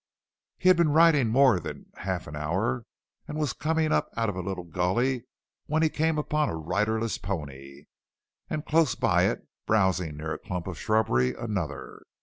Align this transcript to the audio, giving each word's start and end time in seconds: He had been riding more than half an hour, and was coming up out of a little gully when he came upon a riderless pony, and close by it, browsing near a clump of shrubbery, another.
He 0.57 0.67
had 0.67 0.77
been 0.77 0.89
riding 0.93 1.27
more 1.29 1.59
than 1.59 1.91
half 1.97 2.25
an 2.25 2.35
hour, 2.35 2.87
and 3.27 3.37
was 3.37 3.53
coming 3.53 3.91
up 3.91 4.09
out 4.17 4.29
of 4.29 4.35
a 4.35 4.41
little 4.41 4.63
gully 4.63 5.25
when 5.67 5.83
he 5.83 5.89
came 5.89 6.17
upon 6.17 6.49
a 6.49 6.55
riderless 6.57 7.19
pony, 7.19 7.83
and 8.49 8.65
close 8.65 8.95
by 8.95 9.25
it, 9.27 9.47
browsing 9.67 10.17
near 10.17 10.33
a 10.33 10.39
clump 10.39 10.65
of 10.65 10.79
shrubbery, 10.79 11.35
another. 11.35 12.01